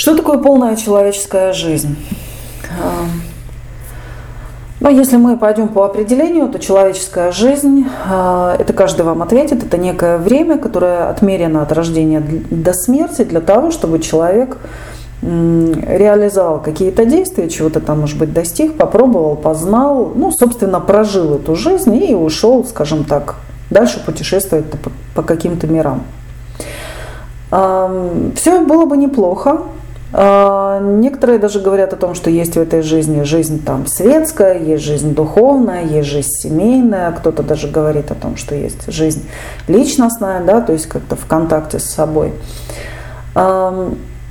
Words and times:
Что 0.00 0.16
такое 0.16 0.38
полная 0.38 0.76
человеческая 0.76 1.52
жизнь? 1.52 1.94
Но 4.80 4.88
ну, 4.88 4.96
если 4.96 5.18
мы 5.18 5.36
пойдем 5.36 5.68
по 5.68 5.84
определению, 5.84 6.48
то 6.48 6.58
человеческая 6.58 7.32
жизнь, 7.32 7.84
это 8.08 8.72
каждый 8.74 9.02
вам 9.02 9.20
ответит, 9.20 9.62
это 9.62 9.76
некое 9.76 10.16
время, 10.16 10.56
которое 10.56 11.10
отмерено 11.10 11.60
от 11.60 11.72
рождения 11.72 12.22
до 12.50 12.72
смерти 12.72 13.24
для 13.24 13.42
того, 13.42 13.70
чтобы 13.70 13.98
человек 13.98 14.56
реализовал 15.20 16.62
какие-то 16.62 17.04
действия, 17.04 17.50
чего-то 17.50 17.80
там, 17.80 18.00
может 18.00 18.18
быть, 18.18 18.32
достиг, 18.32 18.78
попробовал, 18.78 19.36
познал, 19.36 20.12
ну, 20.14 20.30
собственно, 20.32 20.80
прожил 20.80 21.34
эту 21.34 21.56
жизнь 21.56 21.94
и 22.02 22.14
ушел, 22.14 22.64
скажем 22.64 23.04
так, 23.04 23.34
дальше 23.68 24.02
путешествовать 24.02 24.64
по, 24.64 24.78
по 25.14 25.22
каким-то 25.22 25.66
мирам. 25.66 26.04
Все 27.50 28.60
было 28.64 28.86
бы 28.86 28.96
неплохо. 28.96 29.60
А, 30.12 30.80
некоторые 30.80 31.38
даже 31.38 31.60
говорят 31.60 31.92
о 31.92 31.96
том, 31.96 32.14
что 32.14 32.30
есть 32.30 32.54
в 32.54 32.60
этой 32.60 32.82
жизни 32.82 33.22
жизнь 33.22 33.62
там 33.64 33.86
светская, 33.86 34.58
есть 34.58 34.84
жизнь 34.84 35.14
духовная, 35.14 35.84
есть 35.84 36.08
жизнь 36.08 36.30
семейная. 36.30 37.12
Кто-то 37.12 37.42
даже 37.42 37.68
говорит 37.68 38.10
о 38.10 38.14
том, 38.14 38.36
что 38.36 38.54
есть 38.54 38.92
жизнь 38.92 39.28
личностная, 39.68 40.42
да, 40.44 40.60
то 40.60 40.72
есть 40.72 40.86
как-то 40.86 41.16
в 41.16 41.26
контакте 41.26 41.78
с 41.78 41.84
собой. 41.84 42.32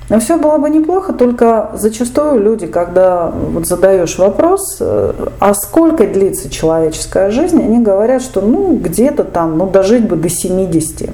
Но 0.09 0.19
все 0.19 0.37
было 0.37 0.57
бы 0.57 0.69
неплохо, 0.71 1.13
только 1.13 1.69
зачастую 1.75 2.41
люди, 2.41 2.65
когда 2.65 3.27
вот 3.27 3.67
задаешь 3.67 4.17
вопрос, 4.17 4.77
э, 4.79 5.13
а 5.39 5.53
сколько 5.53 6.07
длится 6.07 6.49
человеческая 6.49 7.29
жизнь, 7.29 7.61
они 7.61 7.79
говорят, 7.79 8.23
что 8.23 8.41
ну 8.41 8.75
где-то 8.75 9.23
там, 9.23 9.59
ну 9.59 9.67
дожить 9.67 10.07
бы 10.07 10.15
до 10.15 10.27
70. 10.27 11.11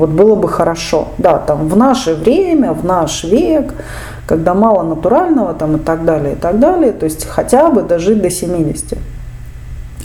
Вот 0.00 0.08
было 0.08 0.34
бы 0.34 0.48
хорошо. 0.48 1.08
Да, 1.18 1.36
там 1.36 1.68
в 1.68 1.76
наше 1.76 2.14
время, 2.14 2.72
в 2.72 2.86
наш 2.86 3.22
век, 3.22 3.74
когда 4.26 4.54
мало 4.54 4.82
натурального 4.82 5.52
там 5.52 5.76
и 5.76 5.78
так 5.78 6.06
далее, 6.06 6.32
и 6.32 6.36
так 6.36 6.58
далее, 6.58 6.92
то 6.92 7.04
есть 7.04 7.26
хотя 7.26 7.68
бы 7.68 7.82
дожить 7.82 8.22
до 8.22 8.30
70. 8.30 8.96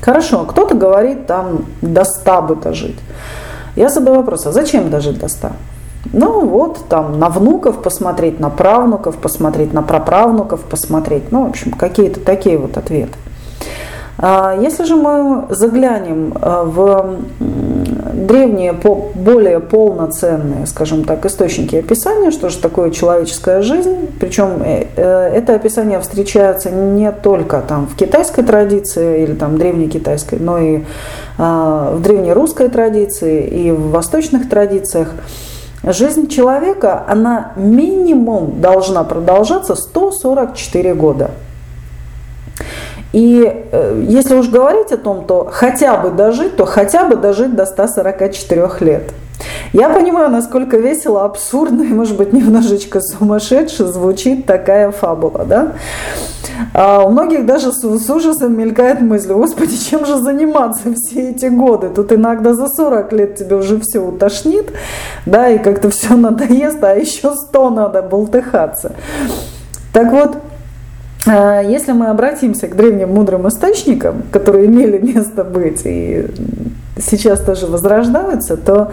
Хорошо, 0.02 0.44
кто-то 0.44 0.76
говорит 0.76 1.28
там 1.28 1.64
до 1.82 2.04
100 2.04 2.42
бы 2.42 2.56
дожить. 2.58 3.00
Я 3.78 3.88
задаю 3.88 4.18
вопрос, 4.18 4.46
а 4.46 4.52
зачем 4.52 4.90
дожить 4.90 5.18
до 5.18 5.30
100? 5.30 5.52
Ну 6.12 6.46
вот, 6.46 6.90
там 6.90 7.18
на 7.18 7.30
внуков 7.30 7.82
посмотреть, 7.82 8.42
на 8.42 8.50
правнуков 8.50 9.16
посмотреть, 9.16 9.72
на 9.72 9.82
праправнуков 9.82 10.59
посмотреть. 10.59 11.32
Ну, 11.32 11.46
в 11.46 11.50
общем, 11.52 11.72
какие-то 11.72 12.20
такие 12.20 12.58
вот 12.58 12.76
ответы. 12.78 13.18
А 14.18 14.56
если 14.59 14.84
же 14.84 14.96
мы 14.96 15.46
заглянем 15.50 16.34
а, 16.42 16.64
в 16.64 17.20
древние, 18.16 18.74
более 18.74 19.60
полноценные, 19.60 20.66
скажем 20.66 21.04
так, 21.04 21.26
источники 21.26 21.76
описания, 21.76 22.32
что 22.32 22.50
же 22.50 22.58
такое 22.58 22.92
человеческая 22.92 23.62
жизнь, 23.62 24.08
причем 24.20 24.62
э, 24.64 24.88
э, 24.96 25.28
это 25.36 25.56
описание 25.56 26.00
встречается 26.00 26.72
не 26.72 27.12
только 27.12 27.62
там 27.68 27.88
в 27.88 27.96
китайской 27.96 28.44
традиции 28.44 29.24
или 29.24 29.34
там 29.34 29.58
древней 29.58 29.90
китайской, 29.90 30.40
но 30.40 30.58
и 30.60 30.84
а, 31.38 31.96
в 31.96 32.02
древнерусской 32.02 32.70
традиции 32.70 33.46
и 33.46 33.72
в 33.72 33.92
восточных 33.92 34.50
традициях, 34.50 35.10
Жизнь 35.88 36.30
человека, 36.30 37.04
она 37.08 37.52
минимум 37.56 38.60
должна 38.60 39.04
продолжаться 39.04 39.76
144 39.76 40.96
года. 40.96 41.30
И 43.16 43.50
э, 43.72 44.04
если 44.10 44.36
уж 44.36 44.50
говорить 44.50 44.92
о 44.92 44.98
том, 44.98 45.24
то 45.24 45.48
хотя 45.50 45.96
бы 45.96 46.10
дожить, 46.10 46.58
то 46.58 46.66
хотя 46.66 47.06
бы 47.06 47.16
дожить 47.16 47.56
до 47.56 47.66
144 47.66 48.70
лет. 48.82 49.04
Я 49.72 49.88
понимаю, 49.88 50.30
насколько 50.30 50.76
весело, 50.76 51.24
абсурдно 51.24 51.84
и, 51.84 51.94
может 51.94 52.18
быть, 52.18 52.34
немножечко 52.34 53.00
сумасшедше 53.00 53.86
звучит 53.86 54.46
такая 54.46 54.92
фабула. 54.92 55.46
Да? 55.46 55.72
А 56.74 57.06
у 57.06 57.10
многих 57.10 57.46
даже 57.46 57.72
с, 57.72 57.80
с 57.80 58.10
ужасом 58.10 58.58
мелькает 58.58 59.00
мысль, 59.00 59.32
господи, 59.32 59.78
чем 59.78 60.06
же 60.06 60.18
заниматься 60.18 60.94
все 60.94 61.30
эти 61.30 61.46
годы? 61.46 61.92
Тут 61.96 62.12
иногда 62.12 62.54
за 62.54 62.68
40 62.68 63.14
лет 63.14 63.36
тебе 63.38 63.56
уже 63.56 63.80
все 63.80 64.00
утошнит, 64.00 64.74
да, 65.25 65.48
и 65.48 65.58
как-то 65.58 65.90
все 65.90 66.18
надоест, 66.18 66.84
а 66.84 66.94
еще 66.96 67.34
100 67.34 67.70
надо 67.70 68.02
болтыхаться. 68.02 68.92
Так 69.94 70.12
вот, 70.12 70.36
если 71.25 71.91
мы 71.91 72.08
обратимся 72.08 72.68
к 72.68 72.75
древним 72.75 73.13
мудрым 73.13 73.47
источникам, 73.47 74.24
которые 74.31 74.68
имели 74.68 74.97
место 75.00 75.44
быть 75.44 75.81
и 75.86 76.28
сейчас 76.97 77.41
тоже 77.41 77.68
возрождаются, 77.68 78.58
то 78.58 78.91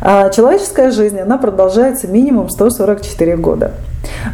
а, 0.00 0.30
человеческая 0.30 0.90
жизнь, 0.90 1.18
она 1.18 1.38
продолжается 1.38 2.08
минимум 2.08 2.48
144 2.48 3.36
года. 3.36 3.72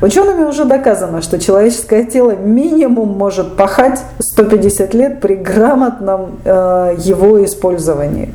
Учеными 0.01 0.45
уже 0.45 0.65
доказано, 0.65 1.23
что 1.23 1.39
человеческое 1.39 2.05
тело 2.05 2.33
минимум 2.33 3.09
может 3.11 3.57
пахать 3.57 4.01
150 4.19 4.95
лет 4.95 5.21
при 5.21 5.35
грамотном 5.35 6.39
а, 6.45 6.95
его 6.97 7.45
использовании. 7.45 8.35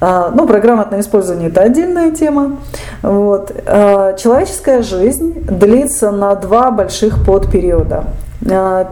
Ну, 0.00 0.48
про 0.48 0.58
грамотное 0.58 0.98
использование 0.98 1.48
это 1.48 1.60
отдельная 1.60 2.10
тема. 2.10 2.56
Вот. 3.02 3.52
Человеческая 3.66 4.82
жизнь 4.82 5.40
длится 5.40 6.10
на 6.10 6.34
два 6.34 6.70
больших 6.70 7.24
подпериода. 7.24 8.04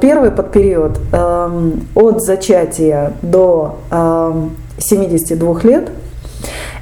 Первый 0.00 0.30
подпериод 0.30 0.98
эм, 1.12 1.88
от 1.96 2.22
зачатия 2.22 3.12
до 3.20 3.78
эм, 3.90 4.56
72 4.78 5.60
лет. 5.62 5.90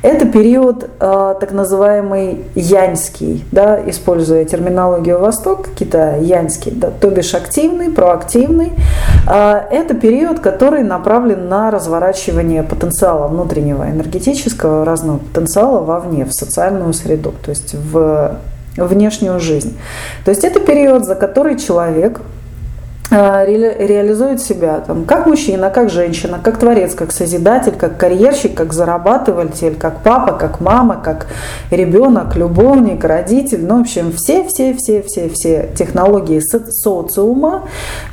Это 0.02 0.26
период 0.26 0.84
э, 0.84 1.34
так 1.40 1.50
называемый 1.50 2.44
яньский, 2.54 3.44
да, 3.50 3.80
используя 3.86 4.44
терминологию 4.44 5.18
Восток, 5.18 5.66
Китая, 5.76 6.18
яньский, 6.18 6.70
да, 6.70 6.90
то 6.90 7.10
бишь 7.10 7.34
активный, 7.34 7.90
проактивный. 7.90 8.72
Э, 9.28 9.60
это 9.70 9.94
период, 9.94 10.40
который 10.40 10.82
направлен 10.82 11.48
на 11.48 11.70
разворачивание 11.70 12.62
потенциала 12.62 13.28
внутреннего 13.28 13.88
энергетического, 13.88 14.84
разного 14.84 15.18
потенциала 15.18 15.80
вовне, 15.80 16.24
в 16.24 16.32
социальную 16.32 16.92
среду, 16.94 17.34
то 17.42 17.50
есть 17.50 17.74
в 17.74 18.38
внешнюю 18.76 19.40
жизнь. 19.40 19.76
То 20.24 20.30
есть 20.30 20.44
это 20.44 20.60
период, 20.60 21.04
за 21.04 21.14
который 21.14 21.58
человек 21.58 22.20
реализует 23.10 24.40
себя 24.40 24.80
там, 24.86 25.04
как 25.04 25.26
мужчина, 25.26 25.70
как 25.70 25.88
женщина, 25.88 26.38
как 26.42 26.58
творец, 26.58 26.94
как 26.94 27.10
созидатель, 27.10 27.72
как 27.72 27.96
карьерщик, 27.96 28.54
как 28.54 28.74
зарабатыватель, 28.74 29.76
как 29.76 30.02
папа, 30.02 30.32
как 30.32 30.60
мама, 30.60 31.00
как 31.02 31.28
ребенок, 31.70 32.36
любовник, 32.36 33.04
родитель. 33.04 33.64
Ну, 33.64 33.78
в 33.78 33.80
общем, 33.82 34.12
все-все-все-все-все 34.12 35.70
технологии 35.76 36.40
социума 36.40 37.62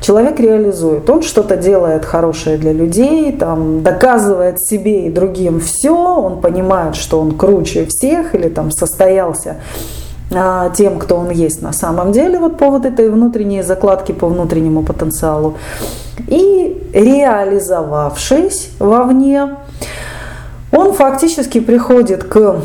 человек 0.00 0.40
реализует. 0.40 1.08
Он 1.10 1.22
что-то 1.22 1.56
делает 1.56 2.06
хорошее 2.06 2.56
для 2.56 2.72
людей, 2.72 3.32
там, 3.32 3.82
доказывает 3.82 4.60
себе 4.60 5.06
и 5.06 5.10
другим 5.10 5.60
все, 5.60 5.94
он 5.94 6.40
понимает, 6.40 6.96
что 6.96 7.20
он 7.20 7.36
круче 7.36 7.86
всех 7.86 8.34
или 8.34 8.48
там 8.48 8.70
состоялся 8.70 9.56
тем, 10.30 10.98
кто 10.98 11.16
он 11.16 11.30
есть 11.30 11.62
на 11.62 11.72
самом 11.72 12.12
деле, 12.12 12.38
вот 12.38 12.58
по 12.58 12.70
вот 12.70 12.84
этой 12.84 13.10
внутренней 13.10 13.62
закладке 13.62 14.12
по 14.12 14.26
внутреннему 14.26 14.82
потенциалу. 14.82 15.56
И 16.26 16.90
реализовавшись 16.92 18.70
вовне, 18.78 19.56
он 20.72 20.92
фактически 20.94 21.60
приходит 21.60 22.24
к 22.24 22.60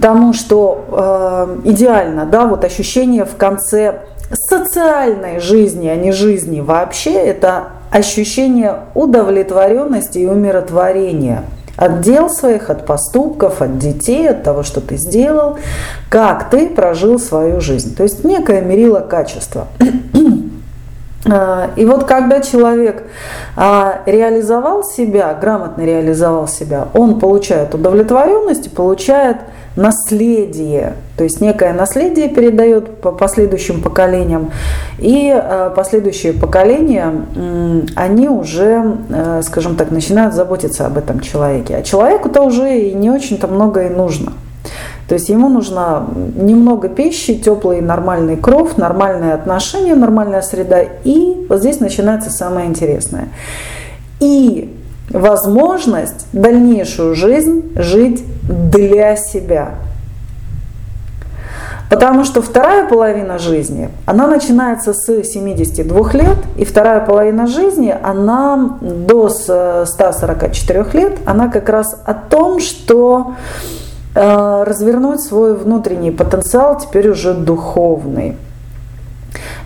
тому, 0.00 0.32
что 0.32 0.84
э, 0.90 1.68
идеально, 1.70 2.26
да, 2.26 2.46
вот 2.46 2.64
ощущение 2.64 3.24
в 3.24 3.36
конце 3.36 4.02
социальной 4.32 5.40
жизни, 5.40 5.88
а 5.88 5.96
не 5.96 6.12
жизни 6.12 6.60
вообще, 6.60 7.12
это 7.12 7.70
ощущение 7.90 8.76
удовлетворенности 8.94 10.18
и 10.18 10.26
умиротворения– 10.26 11.44
от 11.84 12.00
дел 12.00 12.30
своих, 12.30 12.70
от 12.70 12.86
поступков, 12.86 13.60
от 13.60 13.78
детей, 13.78 14.28
от 14.30 14.44
того, 14.44 14.62
что 14.62 14.80
ты 14.80 14.96
сделал, 14.96 15.58
как 16.08 16.48
ты 16.48 16.68
прожил 16.68 17.18
свою 17.18 17.60
жизнь. 17.60 17.96
То 17.96 18.04
есть 18.04 18.22
некое 18.24 18.60
мерило 18.60 19.00
качества. 19.00 19.66
А, 21.24 21.70
и 21.76 21.84
вот 21.84 22.02
когда 22.02 22.40
человек 22.40 23.04
а, 23.54 24.00
реализовал 24.06 24.82
себя, 24.82 25.32
грамотно 25.40 25.82
реализовал 25.82 26.48
себя, 26.48 26.88
он 26.94 27.20
получает 27.20 27.72
удовлетворенность 27.76 28.66
и 28.66 28.68
получает 28.68 29.36
наследие, 29.76 30.94
то 31.16 31.22
есть 31.22 31.40
некое 31.40 31.72
наследие 31.74 32.28
передает 32.28 33.00
по 33.00 33.12
последующим 33.12 33.82
поколениям, 33.82 34.50
и 35.02 35.30
а, 35.34 35.70
последующие 35.70 36.32
поколения, 36.32 37.12
они 37.96 38.28
уже, 38.28 38.96
скажем 39.42 39.76
так, 39.76 39.90
начинают 39.90 40.34
заботиться 40.34 40.86
об 40.86 40.96
этом 40.96 41.20
человеке. 41.20 41.76
А 41.76 41.82
человеку-то 41.82 42.42
уже 42.42 42.78
и 42.78 42.94
не 42.94 43.10
очень-то 43.10 43.48
много 43.48 43.86
и 43.86 43.88
нужно. 43.90 44.32
То 45.08 45.14
есть 45.14 45.28
ему 45.28 45.48
нужно 45.48 46.06
немного 46.36 46.88
пищи, 46.88 47.34
теплый 47.34 47.80
нормальный 47.80 48.36
кров, 48.36 48.78
нормальные 48.78 49.34
отношения, 49.34 49.94
нормальная 49.94 50.40
среда. 50.40 50.82
И 51.04 51.46
вот 51.48 51.58
здесь 51.58 51.80
начинается 51.80 52.30
самое 52.30 52.68
интересное. 52.68 53.28
И 54.20 54.72
возможность 55.10 56.26
дальнейшую 56.32 57.14
жизнь 57.14 57.72
жить 57.74 58.24
для 58.42 59.16
себя. 59.16 59.74
Потому 61.92 62.24
что 62.24 62.40
вторая 62.40 62.88
половина 62.88 63.38
жизни, 63.38 63.90
она 64.06 64.26
начинается 64.26 64.94
с 64.94 65.22
72 65.22 66.12
лет, 66.12 66.38
и 66.56 66.64
вторая 66.64 67.04
половина 67.04 67.46
жизни, 67.46 67.94
она 68.02 68.78
до 68.80 69.28
144 69.28 70.86
лет, 70.94 71.18
она 71.26 71.48
как 71.48 71.68
раз 71.68 71.94
о 72.06 72.14
том, 72.14 72.60
что 72.60 73.34
э, 74.14 74.64
развернуть 74.66 75.20
свой 75.20 75.54
внутренний 75.54 76.10
потенциал, 76.10 76.78
теперь 76.78 77.10
уже 77.10 77.34
духовный. 77.34 78.38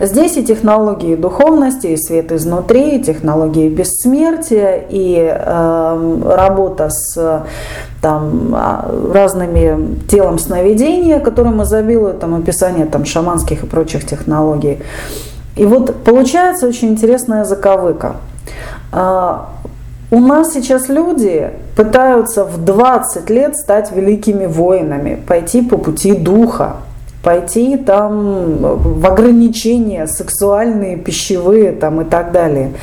Здесь 0.01 0.37
и 0.37 0.45
технологии 0.45 1.15
духовности, 1.15 1.87
и 1.87 1.97
свет 1.97 2.33
изнутри, 2.33 2.97
и 2.97 3.03
технологии 3.05 3.69
бессмертия, 3.69 4.85
и 4.89 5.17
э, 5.17 6.23
работа 6.25 6.91
с 6.91 7.45
там, 8.07 8.55
а, 8.55 8.89
разными 9.13 9.99
телом 10.07 10.39
сновидения, 10.39 11.19
которым 11.19 11.61
изобилуют 11.65 12.21
там, 12.21 12.37
описание 12.37 12.87
там, 12.87 13.05
шаманских 13.05 13.65
и 13.65 13.67
прочих 13.67 14.07
технологий. 14.07 14.79
И 15.57 15.67
вот 15.67 16.05
получается 16.05 16.69
очень 16.69 16.91
интересная 16.91 17.43
заковыка. 17.43 18.15
А, 18.93 19.49
у 20.13 20.21
нас 20.21 20.53
сейчас 20.53 20.89
люди 20.89 21.51
пытаются 21.77 22.45
в 22.45 22.65
20 22.65 23.29
лет 23.29 23.57
стать 23.57 23.91
великими 23.91 24.47
воинами, 24.47 25.21
пойти 25.27 25.61
по 25.61 25.77
пути 25.77 26.13
духа 26.13 26.77
пойти 27.27 27.77
там 27.77 28.57
в 28.61 29.05
ограничения 29.05 30.07
сексуальные, 30.07 30.97
пищевые 30.97 31.73
там 31.73 32.03
и 32.03 32.05
так 32.05 32.31
далее. 32.31 32.75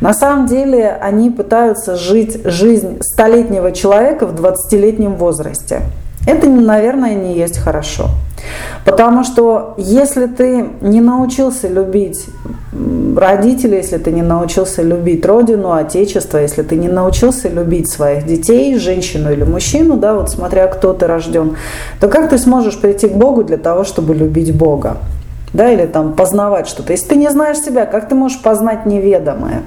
На 0.00 0.14
самом 0.14 0.46
деле 0.46 0.96
они 1.02 1.28
пытаются 1.28 1.96
жить 1.96 2.40
жизнь 2.46 2.96
столетнего 3.02 3.72
человека 3.72 4.26
в 4.26 4.34
20-летнем 4.34 5.16
возрасте. 5.16 5.82
Это, 6.26 6.48
наверное, 6.48 7.14
не 7.14 7.34
есть 7.34 7.58
хорошо. 7.58 8.06
Потому 8.86 9.22
что 9.22 9.74
если 9.76 10.24
ты 10.24 10.64
не 10.80 11.02
научился 11.02 11.68
любить 11.68 12.24
родителей, 13.20 13.78
если 13.78 13.98
ты 13.98 14.10
не 14.10 14.22
научился 14.22 14.82
любить 14.82 15.24
родину, 15.24 15.72
отечество, 15.72 16.38
если 16.38 16.62
ты 16.62 16.76
не 16.76 16.88
научился 16.88 17.48
любить 17.48 17.90
своих 17.90 18.26
детей, 18.26 18.76
женщину 18.78 19.30
или 19.30 19.44
мужчину, 19.44 19.96
да, 19.96 20.14
вот 20.14 20.30
смотря 20.30 20.66
кто 20.66 20.92
ты 20.92 21.06
рожден, 21.06 21.56
то 22.00 22.08
как 22.08 22.30
ты 22.30 22.38
сможешь 22.38 22.78
прийти 22.78 23.08
к 23.08 23.12
Богу 23.12 23.44
для 23.44 23.58
того, 23.58 23.84
чтобы 23.84 24.14
любить 24.14 24.54
Бога? 24.56 24.96
Да, 25.52 25.70
или 25.70 25.86
там 25.86 26.14
познавать 26.14 26.68
что-то. 26.68 26.92
Если 26.92 27.08
ты 27.08 27.16
не 27.16 27.30
знаешь 27.30 27.58
себя, 27.58 27.86
как 27.86 28.08
ты 28.08 28.14
можешь 28.14 28.40
познать 28.40 28.86
неведомое? 28.86 29.62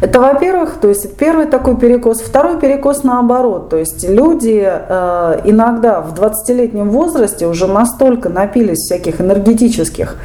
Это, 0.00 0.20
во-первых, 0.20 0.78
то 0.80 0.88
есть 0.88 1.16
первый 1.16 1.46
такой 1.46 1.76
перекос. 1.76 2.20
Второй 2.20 2.60
перекос 2.60 3.02
наоборот. 3.02 3.70
То 3.70 3.78
есть 3.78 4.08
люди 4.08 4.62
э, 4.62 5.40
иногда 5.44 6.00
в 6.00 6.12
20-летнем 6.14 6.90
возрасте 6.90 7.46
уже 7.46 7.66
настолько 7.66 8.28
напились 8.28 8.78
всяких 8.78 9.20
энергетических 9.20 10.16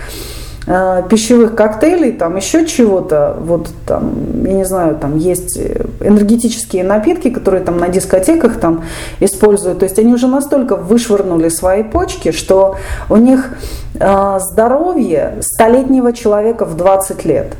э, 0.71 1.03
пищевых 1.09 1.55
коктейлей, 1.55 2.13
там 2.13 2.37
еще 2.37 2.65
чего-то, 2.65 3.37
вот 3.39 3.69
там, 3.85 4.45
я 4.45 4.53
не 4.53 4.65
знаю, 4.65 4.95
там 4.95 5.17
есть 5.17 5.57
энергетические 5.99 6.83
напитки, 6.83 7.29
которые 7.29 7.63
там 7.63 7.77
на 7.77 7.89
дискотеках 7.89 8.59
там 8.59 8.83
используют, 9.19 9.79
то 9.79 9.85
есть 9.85 9.99
они 9.99 10.13
уже 10.13 10.27
настолько 10.27 10.75
вышвырнули 10.75 11.49
свои 11.49 11.83
почки, 11.83 12.31
что 12.31 12.77
у 13.09 13.17
них 13.17 13.53
э, 13.99 14.39
здоровье 14.39 15.37
столетнего 15.41 16.13
человека 16.13 16.65
в 16.65 16.77
20 16.77 17.25
лет. 17.25 17.55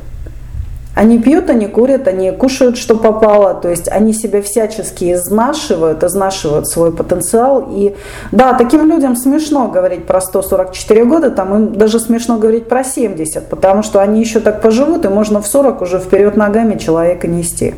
Они 0.94 1.20
пьют, 1.20 1.50
они 1.50 1.68
курят, 1.68 2.08
они 2.10 2.32
кушают, 2.32 2.78
что 2.78 2.96
попало, 2.96 3.54
то 3.54 3.70
есть 3.70 3.88
они 3.90 4.12
себя 4.12 4.42
всячески 4.42 5.14
изнашивают, 5.14 6.04
изнашивают 6.04 6.68
свой 6.68 6.92
потенциал. 6.92 7.70
И 7.72 7.96
да, 8.34 8.54
таким 8.54 8.90
людям 8.90 9.16
смешно 9.16 9.70
говорить 9.70 10.06
про 10.06 10.20
144 10.20 11.06
года, 11.06 11.32
там 11.32 11.56
им 11.56 11.74
даже 11.74 11.98
смешно 11.98 12.38
говорить 12.38 12.68
про 12.68 12.84
70, 12.84 13.48
потому 13.48 13.84
что 13.84 14.02
они 14.02 14.20
еще 14.20 14.42
так 14.42 14.62
поживут, 14.62 15.06
и 15.06 15.08
можно 15.08 15.42
в 15.42 15.48
40 15.48 15.82
уже 15.82 16.00
вперед 16.00 16.36
ногами 16.36 16.78
человека 16.78 17.28
нести. 17.28 17.74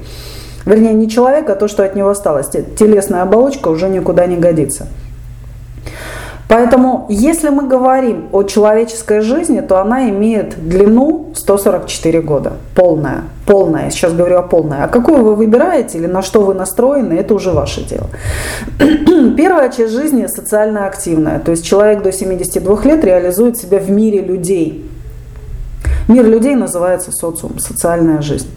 Вернее, 0.65 0.93
не 0.93 1.07
человека, 1.07 1.53
а 1.53 1.55
то, 1.55 1.67
что 1.67 1.83
от 1.83 1.95
него 1.95 2.09
осталось. 2.09 2.47
Телесная 2.47 3.21
оболочка 3.21 3.67
уже 3.67 3.89
никуда 3.89 4.25
не 4.25 4.37
годится. 4.37 4.87
Поэтому, 6.47 7.05
если 7.09 7.49
мы 7.49 7.67
говорим 7.67 8.29
о 8.31 8.43
человеческой 8.43 9.21
жизни, 9.21 9.61
то 9.61 9.79
она 9.79 10.09
имеет 10.09 10.67
длину 10.67 11.31
144 11.35 12.21
года. 12.21 12.53
Полная. 12.75 13.23
Полная. 13.45 13.89
Сейчас 13.89 14.13
говорю 14.13 14.37
о 14.37 14.43
полной. 14.43 14.83
А 14.83 14.87
какую 14.87 15.23
вы 15.23 15.35
выбираете 15.35 15.97
или 15.97 16.05
на 16.07 16.21
что 16.21 16.41
вы 16.41 16.53
настроены, 16.53 17.13
это 17.13 17.33
уже 17.33 17.51
ваше 17.51 17.83
дело. 17.83 18.07
Первая 19.35 19.69
часть 19.69 19.93
жизни 19.93 20.27
социально 20.27 20.85
активная. 20.85 21.39
То 21.39 21.51
есть 21.51 21.65
человек 21.65 22.03
до 22.03 22.11
72 22.11 22.83
лет 22.83 23.03
реализует 23.03 23.57
себя 23.57 23.79
в 23.79 23.89
мире 23.89 24.21
людей. 24.21 24.89
Мир 26.07 26.25
людей 26.25 26.55
называется 26.55 27.11
социум, 27.11 27.59
социальная 27.59 28.21
жизнь. 28.21 28.49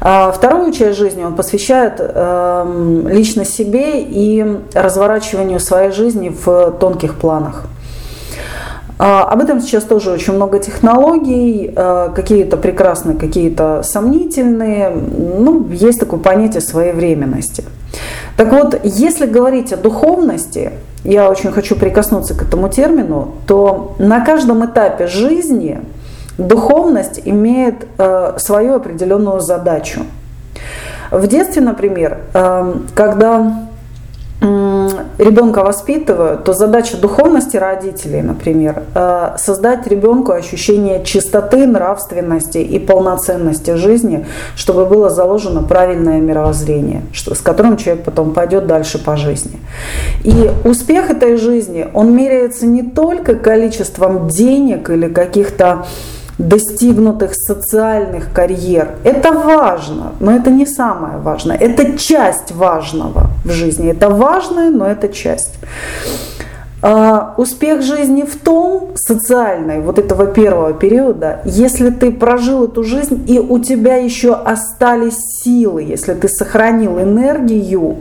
А 0.00 0.32
вторую 0.32 0.72
часть 0.72 0.98
жизни 0.98 1.22
он 1.22 1.36
посвящает 1.36 1.94
э, 1.98 3.02
лично 3.08 3.44
себе 3.44 4.02
и 4.02 4.44
разворачиванию 4.74 5.60
своей 5.60 5.92
жизни 5.92 6.30
в 6.30 6.72
тонких 6.80 7.14
планах. 7.14 7.66
А, 8.98 9.22
об 9.22 9.40
этом 9.40 9.60
сейчас 9.60 9.84
тоже 9.84 10.10
очень 10.10 10.32
много 10.32 10.58
технологий, 10.58 11.72
э, 11.74 12.10
какие-то 12.16 12.56
прекрасные, 12.56 13.16
какие-то 13.16 13.82
сомнительные. 13.84 14.90
Ну, 14.90 15.68
есть 15.70 16.00
такое 16.00 16.18
понятие 16.18 16.62
своевременности. 16.62 17.64
Так 18.36 18.52
вот, 18.52 18.80
если 18.82 19.26
говорить 19.26 19.72
о 19.72 19.76
духовности, 19.76 20.72
я 21.04 21.30
очень 21.30 21.52
хочу 21.52 21.76
прикоснуться 21.76 22.34
к 22.34 22.42
этому 22.42 22.68
термину, 22.68 23.34
то 23.46 23.94
на 24.00 24.24
каждом 24.24 24.66
этапе 24.66 25.06
жизни– 25.06 25.80
Духовность 26.38 27.20
имеет 27.24 27.86
э, 27.98 28.34
свою 28.38 28.74
определенную 28.74 29.40
задачу. 29.40 30.02
В 31.10 31.26
детстве, 31.26 31.62
например, 31.62 32.18
э, 32.32 32.74
когда 32.94 33.68
ребенка 34.40 35.64
воспитывают, 35.64 36.44
то 36.44 36.52
задача 36.52 36.96
духовности 36.96 37.56
родителей, 37.56 38.22
например, 38.22 38.84
э, 38.94 39.34
создать 39.36 39.86
ребенку 39.88 40.30
ощущение 40.30 41.04
чистоты, 41.04 41.66
нравственности 41.66 42.58
и 42.58 42.78
полноценности 42.78 43.74
жизни, 43.74 44.26
чтобы 44.54 44.86
было 44.86 45.10
заложено 45.10 45.62
правильное 45.62 46.20
мировоззрение, 46.20 47.02
с 47.12 47.40
которым 47.40 47.76
человек 47.76 48.04
потом 48.04 48.32
пойдет 48.32 48.68
дальше 48.68 49.02
по 49.02 49.16
жизни. 49.16 49.58
И 50.22 50.50
успех 50.64 51.10
этой 51.10 51.36
жизни, 51.36 51.88
он 51.92 52.14
меряется 52.14 52.66
не 52.66 52.82
только 52.82 53.34
количеством 53.34 54.28
денег 54.28 54.88
или 54.90 55.08
каких-то 55.08 55.86
достигнутых 56.38 57.34
социальных 57.34 58.32
карьер. 58.32 58.96
Это 59.04 59.32
важно, 59.32 60.12
но 60.20 60.32
это 60.32 60.50
не 60.50 60.66
самое 60.66 61.18
важное. 61.18 61.56
Это 61.56 61.98
часть 61.98 62.52
важного 62.52 63.26
в 63.44 63.50
жизни. 63.50 63.90
Это 63.90 64.08
важное, 64.08 64.70
но 64.70 64.86
это 64.86 65.08
часть. 65.08 65.54
А, 66.80 67.34
успех 67.36 67.82
жизни 67.82 68.22
в 68.22 68.36
том, 68.36 68.92
социальной, 68.94 69.80
вот 69.80 69.98
этого 69.98 70.26
первого 70.26 70.72
периода, 70.72 71.40
если 71.44 71.90
ты 71.90 72.12
прожил 72.12 72.66
эту 72.66 72.84
жизнь 72.84 73.24
и 73.26 73.40
у 73.40 73.58
тебя 73.58 73.96
еще 73.96 74.34
остались 74.34 75.18
силы, 75.42 75.82
если 75.82 76.14
ты 76.14 76.28
сохранил 76.28 77.00
энергию 77.00 77.96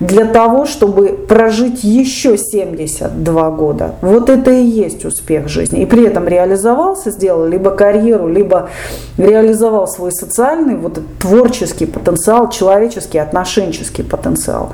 для 0.00 0.24
того, 0.24 0.64
чтобы 0.64 1.08
прожить 1.08 1.84
еще 1.84 2.38
72 2.38 3.50
года. 3.50 3.96
Вот 4.00 4.30
это 4.30 4.50
и 4.50 4.64
есть 4.64 5.04
успех 5.04 5.48
жизни. 5.48 5.82
И 5.82 5.86
при 5.86 6.06
этом 6.06 6.26
реализовался, 6.26 7.10
сделал 7.10 7.46
либо 7.46 7.70
карьеру, 7.70 8.28
либо 8.28 8.70
реализовал 9.18 9.86
свой 9.86 10.12
социальный, 10.12 10.76
вот 10.76 10.92
этот 10.92 11.18
творческий 11.18 11.84
потенциал, 11.84 12.48
человеческий, 12.48 13.18
отношенческий 13.18 14.04
потенциал. 14.04 14.72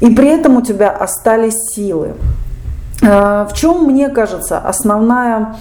И 0.00 0.10
при 0.10 0.28
этом 0.28 0.56
у 0.56 0.62
тебя 0.62 0.90
остались 0.90 1.56
силы. 1.74 2.14
Э, 3.02 3.46
в 3.50 3.54
чем, 3.54 3.84
мне 3.84 4.08
кажется, 4.08 4.58
основная 4.58 5.56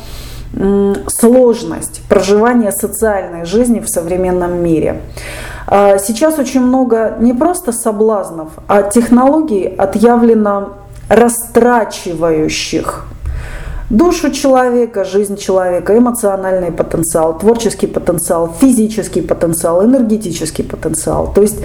сложность 1.07 2.01
проживания 2.09 2.71
социальной 2.73 3.45
жизни 3.45 3.79
в 3.79 3.87
современном 3.87 4.61
мире. 4.61 5.01
Э, 5.67 5.97
сейчас 5.99 6.37
очень 6.39 6.61
много 6.61 7.15
не 7.19 7.33
просто 7.33 7.71
соблазнов, 7.71 8.49
а 8.67 8.83
технологий 8.83 9.73
отъявлено 9.77 10.73
растрачивающих 11.09 13.05
душу 13.89 14.31
человека, 14.31 15.03
жизнь 15.03 15.37
человека, 15.37 15.97
эмоциональный 15.97 16.71
потенциал, 16.71 17.37
творческий 17.37 17.87
потенциал, 17.87 18.53
физический 18.59 19.21
потенциал, 19.21 19.83
энергетический 19.83 20.63
потенциал. 20.63 21.31
То 21.33 21.41
есть 21.41 21.57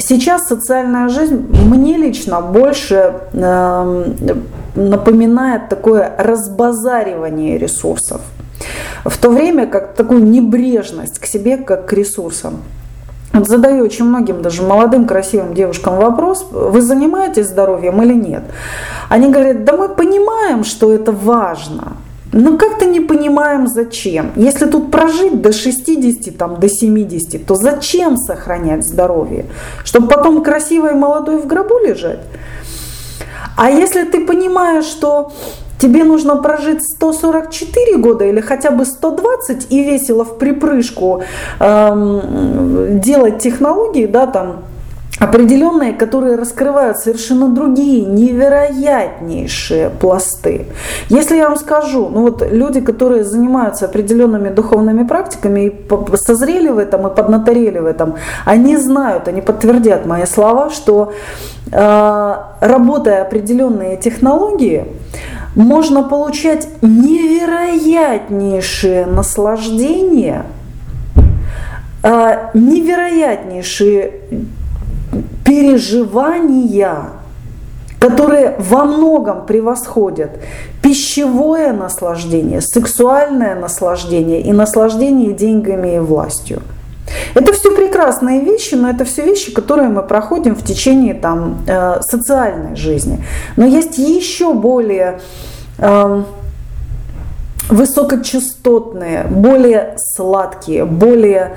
сейчас 0.00 0.46
социальная 0.46 1.08
жизнь 1.08 1.46
мне 1.64 1.96
лично 1.96 2.40
больше 2.40 3.14
э, 3.32 4.12
напоминает 4.74 5.68
такое 5.68 6.12
разбазаривание 6.18 7.58
ресурсов. 7.58 8.20
В 9.04 9.16
то 9.18 9.30
время 9.30 9.66
как 9.66 9.94
такую 9.94 10.24
небрежность 10.24 11.18
к 11.18 11.26
себе, 11.26 11.56
как 11.56 11.86
к 11.86 11.92
ресурсам. 11.92 12.62
Вот 13.32 13.48
задаю 13.48 13.84
очень 13.84 14.06
многим, 14.06 14.40
даже 14.40 14.62
молодым, 14.62 15.06
красивым 15.06 15.54
девушкам 15.54 15.96
вопрос, 15.96 16.46
вы 16.50 16.80
занимаетесь 16.80 17.48
здоровьем 17.48 18.02
или 18.02 18.14
нет? 18.14 18.44
Они 19.10 19.30
говорят, 19.30 19.64
да 19.64 19.76
мы 19.76 19.88
понимаем, 19.88 20.64
что 20.64 20.90
это 20.90 21.12
важно, 21.12 21.92
но 22.36 22.58
как-то 22.58 22.84
не 22.84 23.00
понимаем, 23.00 23.66
зачем. 23.66 24.32
Если 24.36 24.66
тут 24.66 24.90
прожить 24.90 25.40
до 25.40 25.52
60, 25.52 26.36
там, 26.36 26.60
до 26.60 26.68
70, 26.68 27.46
то 27.46 27.54
зачем 27.54 28.16
сохранять 28.18 28.84
здоровье? 28.84 29.46
Чтобы 29.84 30.08
потом 30.08 30.42
красивой 30.42 30.94
молодой 30.94 31.38
в 31.38 31.46
гробу 31.46 31.78
лежать? 31.78 32.20
А 33.56 33.70
если 33.70 34.04
ты 34.04 34.26
понимаешь, 34.26 34.84
что 34.84 35.32
тебе 35.78 36.04
нужно 36.04 36.36
прожить 36.36 36.82
144 36.82 37.96
года 37.96 38.26
или 38.26 38.40
хотя 38.40 38.70
бы 38.70 38.84
120 38.84 39.72
и 39.72 39.82
весело 39.82 40.24
в 40.24 40.36
припрыжку 40.36 41.22
эм, 41.58 43.00
делать 43.00 43.38
технологии, 43.38 44.06
да, 44.06 44.26
там, 44.26 44.64
определенные, 45.18 45.94
которые 45.94 46.36
раскрывают 46.36 46.98
совершенно 46.98 47.48
другие, 47.48 48.04
невероятнейшие 48.04 49.88
пласты. 49.90 50.66
Если 51.08 51.36
я 51.36 51.48
вам 51.48 51.58
скажу, 51.58 52.08
ну 52.08 52.22
вот 52.22 52.42
люди, 52.50 52.80
которые 52.80 53.22
занимаются 53.24 53.86
определенными 53.86 54.50
духовными 54.50 55.06
практиками 55.06 55.68
и 55.68 55.72
созрели 56.16 56.68
в 56.68 56.78
этом 56.78 57.06
и 57.06 57.14
поднаторели 57.14 57.78
в 57.78 57.86
этом, 57.86 58.16
они 58.44 58.76
знают, 58.76 59.28
они 59.28 59.40
подтвердят 59.40 60.04
мои 60.04 60.26
слова, 60.26 60.68
что 60.70 61.12
э, 61.72 62.34
работая 62.60 63.22
определенные 63.22 63.96
технологии, 63.96 64.84
можно 65.54 66.02
получать 66.02 66.68
невероятнейшее 66.82 69.06
наслаждение, 69.06 70.42
невероятнейшие 72.02 74.12
переживания, 75.46 76.96
которые 77.98 78.56
во 78.58 78.84
многом 78.84 79.46
превосходят 79.46 80.30
пищевое 80.82 81.72
наслаждение, 81.72 82.60
сексуальное 82.60 83.54
наслаждение 83.54 84.42
и 84.42 84.52
наслаждение 84.52 85.32
деньгами 85.32 85.96
и 85.96 85.98
властью. 85.98 86.62
Это 87.34 87.52
все 87.52 87.74
прекрасные 87.74 88.40
вещи, 88.40 88.74
но 88.74 88.90
это 88.90 89.04
все 89.04 89.22
вещи, 89.22 89.52
которые 89.52 89.88
мы 89.88 90.02
проходим 90.02 90.56
в 90.56 90.64
течение 90.64 91.14
там, 91.14 91.62
э, 91.66 92.00
социальной 92.00 92.74
жизни. 92.74 93.24
Но 93.56 93.64
есть 93.64 93.98
еще 93.98 94.52
более 94.52 95.20
э, 95.78 96.22
высокочастотные, 97.68 99.26
более 99.30 99.94
сладкие, 99.96 100.84
более 100.84 101.56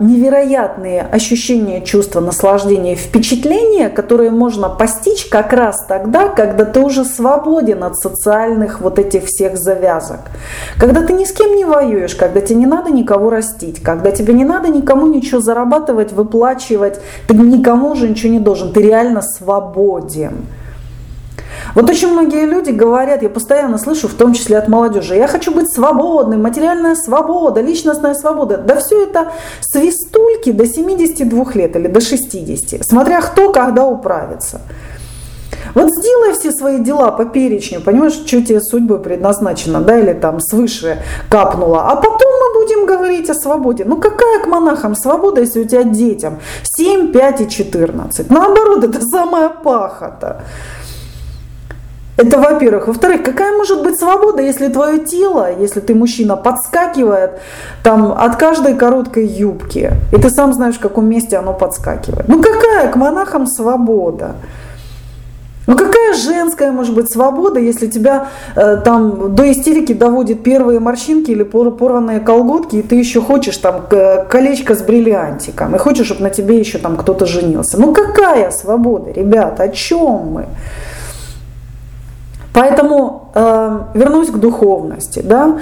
невероятные 0.00 1.02
ощущения, 1.02 1.80
чувства, 1.82 2.20
наслаждения, 2.20 2.94
впечатления, 2.94 3.88
которые 3.88 4.30
можно 4.30 4.68
постичь 4.68 5.26
как 5.26 5.52
раз 5.52 5.84
тогда, 5.86 6.28
когда 6.28 6.64
ты 6.64 6.80
уже 6.80 7.04
свободен 7.04 7.82
от 7.84 7.96
социальных 7.96 8.80
вот 8.80 8.98
этих 8.98 9.24
всех 9.24 9.56
завязок. 9.56 10.20
Когда 10.78 11.02
ты 11.02 11.12
ни 11.12 11.24
с 11.24 11.32
кем 11.32 11.54
не 11.56 11.64
воюешь, 11.64 12.14
когда 12.14 12.40
тебе 12.40 12.60
не 12.60 12.66
надо 12.66 12.90
никого 12.90 13.30
растить, 13.30 13.82
когда 13.82 14.10
тебе 14.10 14.34
не 14.34 14.44
надо 14.44 14.68
никому 14.68 15.06
ничего 15.06 15.40
зарабатывать, 15.40 16.12
выплачивать, 16.12 17.00
ты 17.26 17.34
никому 17.34 17.90
уже 17.90 18.08
ничего 18.08 18.32
не 18.32 18.40
должен, 18.40 18.72
ты 18.72 18.82
реально 18.82 19.22
свободен. 19.22 20.46
Вот 21.74 21.88
очень 21.88 22.12
многие 22.12 22.44
люди 22.46 22.70
говорят, 22.70 23.22
я 23.22 23.28
постоянно 23.28 23.78
слышу, 23.78 24.08
в 24.08 24.14
том 24.14 24.32
числе 24.32 24.58
от 24.58 24.68
молодежи, 24.68 25.14
я 25.16 25.28
хочу 25.28 25.52
быть 25.52 25.72
свободным, 25.72 26.42
материальная 26.42 26.94
свобода, 26.94 27.60
личностная 27.60 28.14
свобода. 28.14 28.58
Да 28.58 28.80
все 28.80 29.04
это 29.04 29.32
свистульки 29.60 30.52
до 30.52 30.66
72 30.66 31.52
лет 31.54 31.76
или 31.76 31.88
до 31.88 32.00
60, 32.00 32.84
смотря 32.84 33.20
кто 33.20 33.52
когда 33.52 33.86
управится. 33.86 34.60
Вот 35.74 35.90
сделай 35.90 36.32
все 36.32 36.50
свои 36.50 36.78
дела 36.78 37.10
по 37.10 37.24
перечню, 37.24 37.80
понимаешь, 37.80 38.12
что 38.12 38.42
тебе 38.42 38.60
судьбой 38.60 39.00
предназначено, 39.00 39.80
да, 39.80 39.98
или 39.98 40.12
там 40.12 40.40
свыше 40.40 41.02
капнуло, 41.28 41.90
а 41.90 41.96
потом 41.96 42.32
мы 42.40 42.60
будем 42.60 42.86
говорить 42.86 43.30
о 43.30 43.34
свободе. 43.34 43.84
Ну 43.84 43.96
какая 43.96 44.40
к 44.40 44.46
монахам 44.46 44.94
свобода, 44.94 45.40
если 45.40 45.60
у 45.60 45.64
тебя 45.64 45.84
детям 45.84 46.38
7, 46.64 47.12
5 47.12 47.40
и 47.42 47.48
14? 47.48 48.30
Наоборот, 48.30 48.84
это 48.84 49.00
самая 49.02 49.48
пахота. 49.48 50.42
Это 52.18 52.36
во-первых. 52.36 52.88
Во-вторых, 52.88 53.22
какая 53.22 53.56
может 53.56 53.84
быть 53.84 53.96
свобода, 53.96 54.42
если 54.42 54.66
твое 54.66 54.98
тело, 54.98 55.48
если 55.56 55.78
ты 55.78 55.94
мужчина, 55.94 56.36
подскакивает 56.36 57.30
там 57.84 58.12
от 58.12 58.34
каждой 58.34 58.74
короткой 58.74 59.26
юбки, 59.26 59.92
и 60.12 60.16
ты 60.16 60.28
сам 60.28 60.52
знаешь, 60.52 60.74
в 60.74 60.80
каком 60.80 61.08
месте 61.08 61.36
оно 61.36 61.52
подскакивает. 61.52 62.26
Ну 62.26 62.42
какая 62.42 62.90
к 62.90 62.96
монахам 62.96 63.46
свобода? 63.46 64.34
Ну 65.68 65.76
какая 65.76 66.14
женская 66.14 66.72
может 66.72 66.94
быть 66.94 67.12
свобода, 67.12 67.60
если 67.60 67.86
тебя 67.86 68.30
э, 68.56 68.78
там 68.84 69.36
до 69.36 69.52
истерики 69.52 69.92
доводит 69.92 70.42
первые 70.42 70.80
морщинки 70.80 71.30
или 71.30 71.44
порванные 71.44 72.18
колготки, 72.18 72.76
и 72.76 72.82
ты 72.82 72.96
еще 72.96 73.20
хочешь 73.20 73.58
там 73.58 73.84
колечко 74.28 74.74
с 74.74 74.82
бриллиантиком, 74.82 75.76
и 75.76 75.78
хочешь, 75.78 76.06
чтобы 76.06 76.22
на 76.22 76.30
тебе 76.30 76.58
еще 76.58 76.78
там 76.78 76.96
кто-то 76.96 77.26
женился. 77.26 77.78
Ну 77.78 77.92
какая 77.92 78.50
свобода, 78.50 79.12
ребята, 79.12 79.64
о 79.64 79.68
чем 79.68 80.32
мы? 80.32 80.46
Поэтому 82.58 83.30
э, 83.34 83.80
вернусь 83.94 84.30
к 84.30 84.36
духовности. 84.36 85.20
Да? 85.20 85.58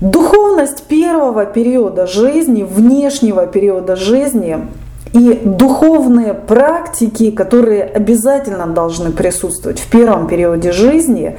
Духовность 0.00 0.82
первого 0.82 1.46
периода 1.46 2.08
жизни, 2.08 2.64
внешнего 2.64 3.46
периода 3.46 3.94
жизни 3.94 4.58
и 5.12 5.40
духовные 5.44 6.34
практики, 6.34 7.30
которые 7.30 7.84
обязательно 7.84 8.66
должны 8.66 9.12
присутствовать 9.12 9.78
в 9.78 9.88
первом 9.88 10.26
периоде 10.26 10.72
жизни, 10.72 11.38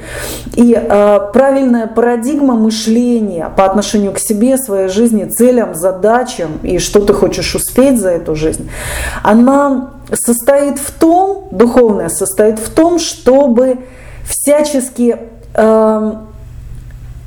и 0.54 0.74
э, 0.74 1.20
правильная 1.34 1.86
парадигма 1.86 2.54
мышления 2.54 3.52
по 3.54 3.66
отношению 3.66 4.12
к 4.12 4.18
себе, 4.18 4.56
своей 4.56 4.88
жизни, 4.88 5.24
целям, 5.24 5.74
задачам 5.74 6.52
и 6.62 6.78
что 6.78 7.00
ты 7.00 7.12
хочешь 7.12 7.54
успеть 7.54 8.00
за 8.00 8.08
эту 8.08 8.36
жизнь, 8.36 8.70
она 9.22 9.90
состоит 10.14 10.78
в 10.78 10.92
том, 10.92 11.48
духовная 11.50 12.08
состоит 12.08 12.58
в 12.58 12.70
том, 12.70 12.98
чтобы 12.98 13.78
всячески 14.24 15.16
э, 15.54 16.12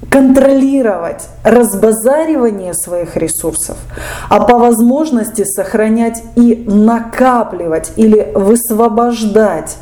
контролировать 0.09 1.27
разбазаривание 1.43 2.73
своих 2.73 3.17
ресурсов, 3.17 3.77
а 4.29 4.45
по 4.45 4.57
возможности 4.57 5.43
сохранять 5.43 6.23
и 6.35 6.63
накапливать 6.67 7.91
или 7.95 8.31
высвобождать 8.33 9.77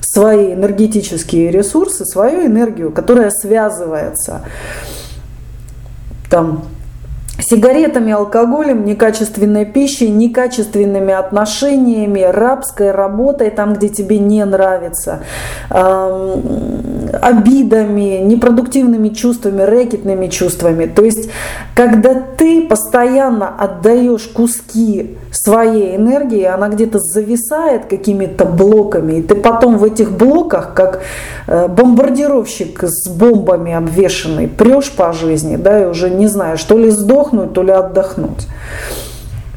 свои 0.00 0.52
энергетические 0.52 1.50
ресурсы, 1.50 2.04
свою 2.04 2.46
энергию, 2.46 2.92
которая 2.92 3.30
связывается 3.30 4.42
там 6.28 6.64
сигаретами, 7.42 8.12
алкоголем, 8.12 8.84
некачественной 8.84 9.66
пищей, 9.66 10.08
некачественными 10.08 11.12
отношениями, 11.12 12.20
рабской 12.20 12.90
работой 12.90 13.50
там, 13.50 13.74
где 13.74 13.88
тебе 13.88 14.18
не 14.18 14.44
нравится, 14.44 15.20
обидами, 17.12 18.20
непродуктивными 18.22 19.10
чувствами, 19.10 19.62
рэкетными 19.62 20.28
чувствами. 20.28 20.86
То 20.86 21.04
есть, 21.04 21.30
когда 21.74 22.14
ты 22.14 22.66
постоянно 22.66 23.48
отдаешь 23.48 24.22
куски 24.22 25.16
своей 25.30 25.96
энергии, 25.96 26.44
она 26.44 26.68
где-то 26.68 26.98
зависает 26.98 27.86
какими-то 27.86 28.44
блоками, 28.44 29.14
и 29.14 29.22
ты 29.22 29.34
потом 29.34 29.78
в 29.78 29.84
этих 29.84 30.12
блоках, 30.12 30.74
как 30.74 31.00
э, 31.46 31.68
бомбардировщик 31.68 32.84
с 32.84 33.08
бомбами 33.08 33.72
обвешенный, 33.72 34.48
прешь 34.48 34.92
по 34.92 35.12
жизни, 35.12 35.56
да, 35.56 35.82
и 35.82 35.86
уже 35.86 36.10
не 36.10 36.28
знаешь, 36.28 36.62
то 36.62 36.76
ли 36.76 36.90
сдохнуть, 36.90 37.52
то 37.52 37.62
ли 37.62 37.72
отдохнуть. 37.72 38.46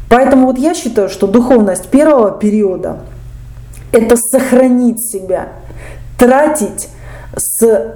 Поэтому 0.09 0.47
вот 0.47 0.57
я 0.57 0.73
считаю, 0.73 1.09
что 1.09 1.27
духовность 1.27 1.87
первого 1.87 2.31
периода– 2.31 2.97
это 3.91 4.15
сохранить 4.17 5.01
себя, 5.01 5.49
тратить 6.17 6.89
с 7.35 7.95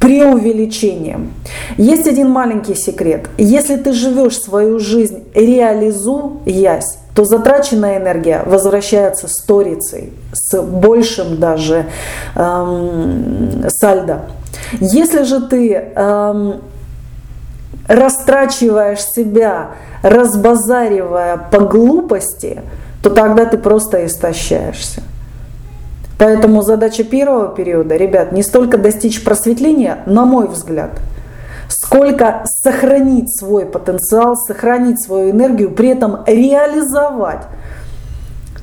преувеличением. 0.00 1.32
Есть 1.76 2.06
один 2.06 2.30
маленький 2.30 2.74
секрет. 2.74 3.28
Если 3.38 3.76
ты 3.76 3.92
живешь 3.92 4.38
свою 4.38 4.78
жизнь 4.78 5.24
реализуясь, 5.34 6.98
то 7.14 7.24
затраченная 7.24 7.96
энергия 7.98 8.42
возвращается 8.44 9.26
сторицей, 9.26 10.12
с 10.32 10.60
большим 10.60 11.38
даже 11.38 11.86
эм, 12.34 13.64
сальдо. 13.68 14.26
Если 14.80 15.22
же 15.22 15.40
ты 15.40 15.72
эм, 15.72 16.60
растрачиваешь 17.88 19.00
себя, 19.00 19.70
разбазаривая 20.02 21.38
по 21.50 21.60
глупости, 21.60 22.60
то 23.02 23.10
тогда 23.10 23.46
ты 23.46 23.56
просто 23.56 24.04
истощаешься. 24.04 25.02
Поэтому 26.18 26.62
задача 26.62 27.04
первого 27.04 27.54
периода, 27.54 27.96
ребят, 27.96 28.32
не 28.32 28.42
столько 28.42 28.78
достичь 28.78 29.22
просветления, 29.22 29.98
на 30.06 30.24
мой 30.24 30.48
взгляд, 30.48 30.98
сколько 31.68 32.42
сохранить 32.46 33.36
свой 33.36 33.66
потенциал, 33.66 34.36
сохранить 34.36 35.02
свою 35.04 35.30
энергию, 35.30 35.70
при 35.70 35.90
этом 35.90 36.20
реализовать 36.26 37.42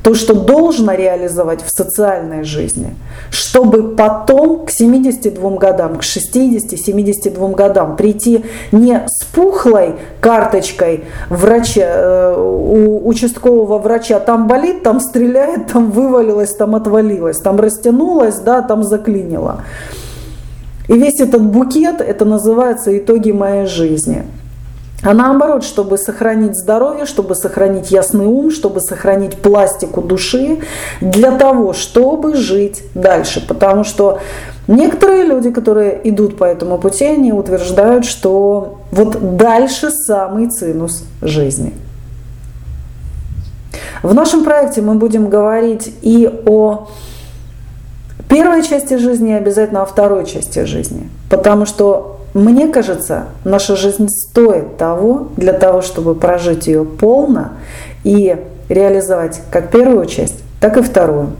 то, 0.04 0.16
что 0.16 0.34
должно 0.34 0.94
реализовать 0.94 1.64
в 1.64 1.70
социальной 1.70 2.44
жизни, 2.44 2.96
чтобы 3.30 3.96
потом 3.96 4.53
72 4.74 5.58
годам, 5.58 5.98
к 5.98 6.02
60-72 6.02 7.56
годам. 7.56 7.96
Прийти 7.96 8.44
не 8.72 9.04
с 9.08 9.24
пухлой 9.26 9.96
карточкой 10.20 11.06
врача, 11.30 11.82
э, 11.82 12.36
у 12.38 13.08
участкового 13.08 13.78
врача, 13.78 14.20
там 14.20 14.48
болит, 14.48 14.84
там 14.84 15.00
стреляет, 15.00 15.68
там 15.68 15.92
вывалилось, 15.92 16.56
там 16.56 16.76
отвалилось, 16.76 17.38
там 17.38 17.60
растянулось, 17.60 18.40
да, 18.40 18.62
там 18.62 18.84
заклинило. 18.84 19.62
И 20.90 20.94
весь 20.94 21.20
этот 21.20 21.42
букет, 21.42 22.02
это 22.02 22.26
называется 22.26 22.98
итоги 22.98 23.32
моей 23.32 23.66
жизни– 23.66 24.24
а 25.04 25.14
наоборот, 25.14 25.64
чтобы 25.64 25.98
сохранить 25.98 26.56
здоровье, 26.56 27.06
чтобы 27.06 27.36
сохранить 27.36 27.92
ясный 27.92 28.26
ум, 28.26 28.52
чтобы 28.52 28.80
сохранить 28.80 29.36
пластику 29.36 30.02
души, 30.02 30.60
для 31.02 31.32
того, 31.32 31.74
чтобы 31.74 32.36
жить 32.36 32.84
дальше. 32.96 33.46
Потому 33.46 33.84
что 33.84 34.20
некоторые 34.68 35.26
люди, 35.26 35.52
которые 35.52 36.00
идут 36.10 36.38
по 36.38 36.46
этому 36.46 36.78
пути, 36.78 37.06
они 37.06 37.34
утверждают, 37.34 38.06
что 38.06 38.80
вот 38.92 39.36
дальше 39.36 39.92
самый 39.92 40.50
цинус 40.50 41.04
жизни. 41.22 41.74
В 44.04 44.14
нашем 44.14 44.44
проекте 44.44 44.82
мы 44.82 44.96
будем 44.96 45.30
говорить 45.30 45.94
и 46.02 46.30
о 46.46 46.88
первой 48.30 48.64
части 48.64 48.98
жизни, 48.98 49.32
и 49.32 49.36
обязательно 49.36 49.82
о 49.82 49.86
второй 49.86 50.26
части 50.26 50.64
жизни. 50.66 51.10
Потому 51.30 51.66
что 51.66 52.13
мне 52.34 52.68
кажется, 52.68 53.26
наша 53.44 53.76
жизнь 53.76 54.08
стоит 54.10 54.78
того, 54.78 55.30
для 55.38 55.54
того, 55.54 55.82
чтобы 55.82 56.16
прожить 56.16 56.68
ее 56.68 56.84
полно 56.84 57.52
и 58.04 58.36
реализовать 58.70 59.42
как 59.52 59.70
первую 59.70 60.06
часть, 60.08 60.44
так 60.60 60.78
и 60.78 60.82
вторую. 60.82 61.32